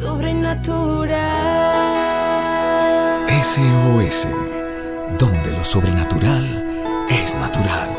[0.00, 1.10] sobrenatural.
[3.42, 4.28] SOS,
[5.18, 7.90] donde lo sobrenatural es natural.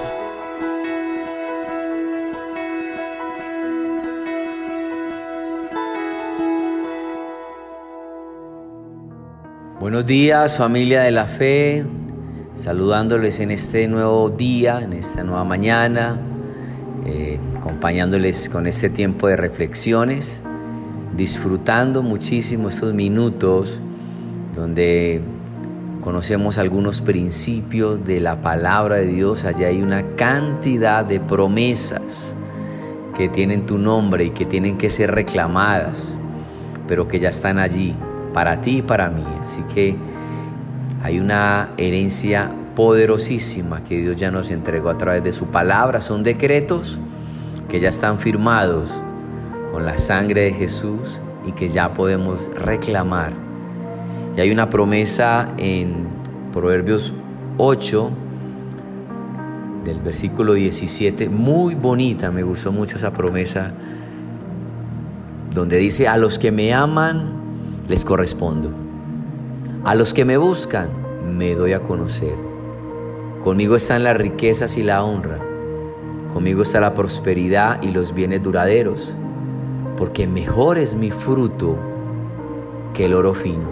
[9.80, 11.86] Buenos días familia de la fe,
[12.56, 16.20] saludándoles en este nuevo día, en esta nueva mañana,
[17.06, 20.42] eh, acompañándoles con este tiempo de reflexiones,
[21.16, 23.82] disfrutando muchísimo estos minutos
[24.56, 25.22] donde
[26.02, 29.46] conocemos algunos principios de la palabra de Dios.
[29.46, 32.36] Allá hay una cantidad de promesas
[33.16, 36.20] que tienen tu nombre y que tienen que ser reclamadas,
[36.88, 37.96] pero que ya están allí
[38.34, 39.24] para ti y para mí.
[39.44, 39.96] Así que
[41.04, 46.02] hay una herencia poderosísima que Dios ya nos entregó a través de su palabra.
[46.02, 47.00] Son decretos
[47.70, 48.92] que ya están firmados
[49.72, 53.34] con la sangre de Jesús y que ya podemos reclamar.
[54.36, 56.08] Y hay una promesa en
[56.54, 57.14] Proverbios
[57.58, 58.12] 8,
[59.86, 63.74] del versículo 17, muy bonita, me gustó mucho esa promesa,
[65.54, 67.34] donde dice, a los que me aman,
[67.88, 68.72] les correspondo.
[69.84, 70.90] A los que me buscan,
[71.28, 72.36] me doy a conocer.
[73.44, 75.40] Conmigo están las riquezas y la honra.
[76.32, 79.16] Conmigo está la prosperidad y los bienes duraderos,
[80.02, 81.78] porque mejor es mi fruto
[82.92, 83.70] que el oro fino.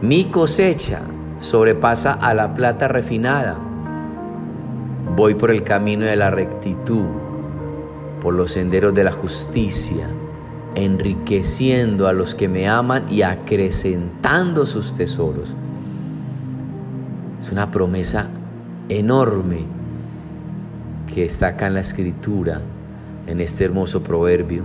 [0.00, 1.02] Mi cosecha
[1.40, 3.58] sobrepasa a la plata refinada.
[5.16, 7.06] Voy por el camino de la rectitud,
[8.22, 10.06] por los senderos de la justicia
[10.76, 15.56] enriqueciendo a los que me aman y acrecentando sus tesoros.
[17.36, 18.30] Es una promesa
[18.88, 19.64] enorme
[21.12, 22.62] que está acá en la escritura,
[23.26, 24.62] en este hermoso proverbio,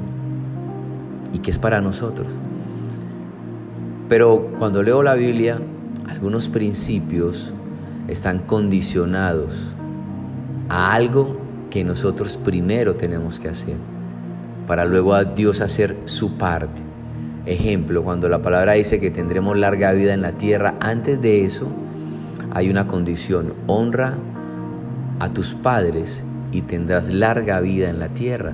[1.34, 2.38] y que es para nosotros.
[4.08, 5.60] Pero cuando leo la Biblia,
[6.08, 7.54] algunos principios
[8.08, 9.76] están condicionados
[10.70, 11.38] a algo
[11.70, 13.78] que nosotros primero tenemos que hacer
[14.70, 16.82] para luego a Dios hacer su parte.
[17.48, 21.68] Ejemplo, cuando la palabra dice que tendremos larga vida en la tierra, antes de eso
[22.52, 24.14] hay una condición, honra
[25.20, 28.54] a tus padres y tendrás larga vida en la tierra.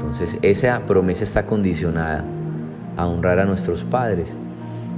[0.00, 2.24] Entonces esa promesa está condicionada
[2.96, 4.32] a honrar a nuestros padres.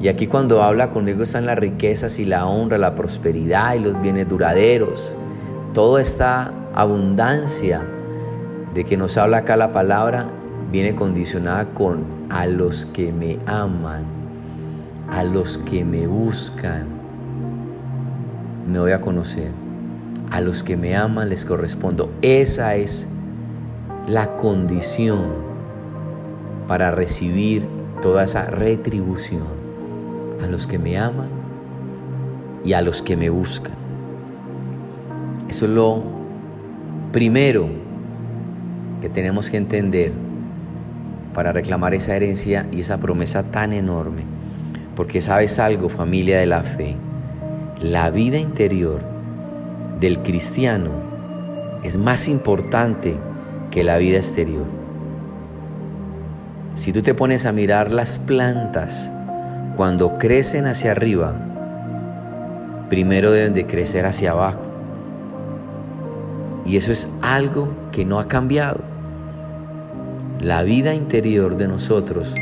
[0.00, 4.00] Y aquí cuando habla conmigo están las riquezas y la honra, la prosperidad y los
[4.00, 5.14] bienes duraderos.
[5.74, 7.82] Toda esta abundancia
[8.74, 10.28] de que nos habla acá la palabra
[10.70, 14.04] viene condicionada con a los que me aman,
[15.10, 16.86] a los que me buscan,
[18.66, 19.50] me voy a conocer.
[20.30, 22.10] A los que me aman les correspondo.
[22.22, 23.06] Esa es
[24.06, 25.52] la condición
[26.66, 27.66] para recibir
[28.00, 29.62] toda esa retribución.
[30.42, 31.28] A los que me aman
[32.64, 33.74] y a los que me buscan.
[35.48, 36.02] Eso es lo
[37.12, 37.68] primero
[39.00, 40.12] que tenemos que entender
[41.32, 44.22] para reclamar esa herencia y esa promesa tan enorme.
[44.96, 46.96] Porque sabes algo, familia de la fe,
[47.80, 49.00] la vida interior
[50.00, 50.90] del cristiano
[51.82, 53.16] es más importante
[53.72, 54.66] que la vida exterior.
[56.76, 59.10] Si tú te pones a mirar las plantas
[59.76, 61.34] cuando crecen hacia arriba,
[62.88, 64.60] primero deben de crecer hacia abajo.
[66.64, 68.82] Y eso es algo que no ha cambiado.
[70.38, 72.34] La vida interior de nosotros,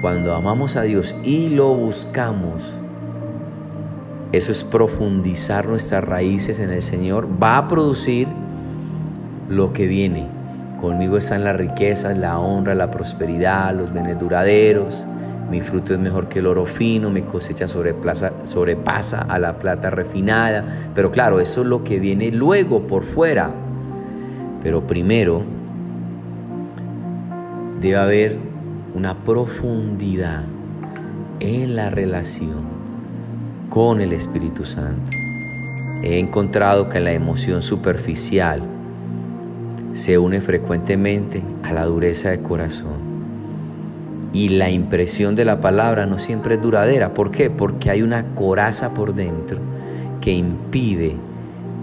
[0.00, 2.80] cuando amamos a Dios y lo buscamos,
[4.32, 8.28] eso es profundizar nuestras raíces en el Señor, va a producir
[9.48, 10.37] lo que viene.
[10.80, 15.04] Conmigo están las riquezas, la honra, la prosperidad, los bienes duraderos.
[15.50, 19.90] Mi fruto es mejor que el oro fino, mi cosecha sobrepasa, sobrepasa a la plata
[19.90, 20.90] refinada.
[20.94, 23.50] Pero claro, eso es lo que viene luego por fuera.
[24.62, 25.42] Pero primero
[27.80, 28.38] debe haber
[28.94, 30.44] una profundidad
[31.40, 32.62] en la relación
[33.68, 35.10] con el Espíritu Santo.
[36.04, 38.77] He encontrado que la emoción superficial
[39.98, 43.08] se une frecuentemente a la dureza de corazón.
[44.32, 47.14] Y la impresión de la palabra no siempre es duradera.
[47.14, 47.50] ¿Por qué?
[47.50, 49.58] Porque hay una coraza por dentro
[50.20, 51.16] que impide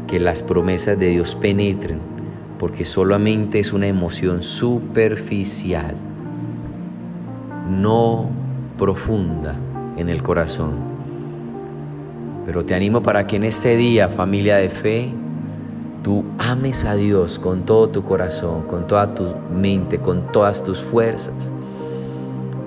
[0.08, 2.00] que las promesas de Dios penetren
[2.58, 5.98] porque solamente es una emoción superficial,
[7.70, 8.30] no
[8.78, 9.58] profunda
[9.98, 10.72] en el corazón.
[12.46, 15.14] Pero te animo para que en este día, familia de fe,
[16.06, 20.78] tú ames a Dios con todo tu corazón, con toda tu mente, con todas tus
[20.78, 21.52] fuerzas.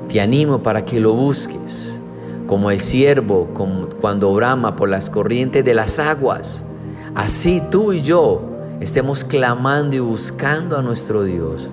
[0.08, 2.00] Te animo para que lo busques,
[2.48, 3.46] como el siervo
[4.00, 6.64] cuando brama por las corrientes de las aguas.
[7.14, 8.42] Así tú y yo
[8.80, 11.70] estemos clamando y buscando a nuestro Dios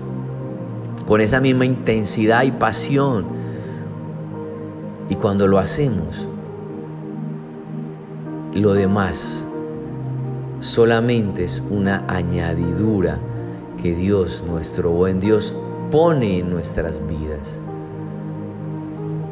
[1.04, 3.26] con esa misma intensidad y pasión.
[5.08, 6.28] Y cuando lo hacemos,
[8.54, 9.45] lo demás
[10.66, 13.20] solamente es una añadidura
[13.80, 15.54] que Dios, nuestro buen Dios,
[15.90, 17.60] pone en nuestras vidas.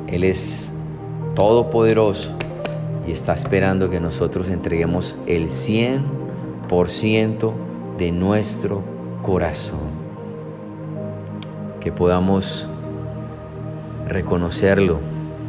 [0.07, 0.71] Él es
[1.35, 2.35] todopoderoso
[3.07, 7.53] y está esperando que nosotros entreguemos el 100%
[7.99, 8.83] de nuestro
[9.23, 10.05] corazón.
[11.81, 12.69] Que podamos
[14.09, 15.01] reconocerlo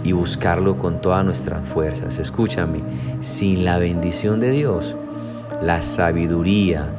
[0.03, 2.17] y buscarlo con todas nuestras fuerzas.
[2.17, 2.81] Escúchame,
[3.21, 4.95] sin la bendición de Dios,
[5.61, 6.89] la sabiduría,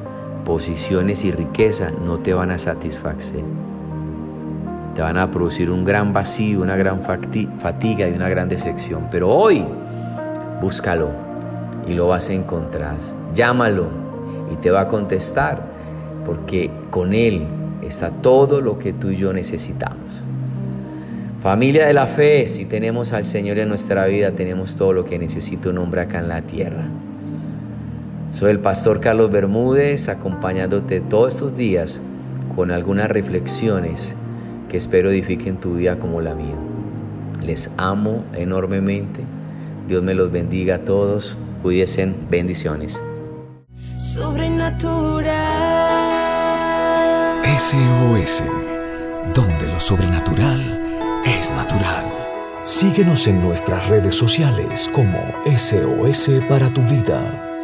[0.44, 3.44] posiciones y riqueza no te van a satisfacer.
[4.94, 9.08] Te van a producir un gran vacío, una gran fatiga y una gran decepción.
[9.10, 9.64] Pero hoy,
[10.60, 11.10] búscalo
[11.86, 12.96] y lo vas a encontrar.
[13.34, 13.88] Llámalo
[14.52, 15.62] y te va a contestar,
[16.24, 17.46] porque con Él
[17.82, 20.24] está todo lo que tú y yo necesitamos.
[21.40, 25.18] Familia de la fe, si tenemos al Señor en nuestra vida, tenemos todo lo que
[25.18, 26.88] necesita un hombre acá en la tierra.
[28.36, 32.02] Soy el pastor Carlos Bermúdez, acompañándote todos estos días
[32.54, 34.14] con algunas reflexiones
[34.68, 36.54] que espero edifiquen tu vida como la mía.
[37.42, 39.24] Les amo enormemente.
[39.88, 41.38] Dios me los bendiga a todos.
[41.62, 42.14] Cuídense.
[42.28, 43.00] Bendiciones.
[44.02, 45.32] Sobrenatural.
[47.58, 48.44] SOS,
[49.32, 52.04] donde lo sobrenatural es natural.
[52.60, 57.54] Síguenos en nuestras redes sociales como SOS para tu vida.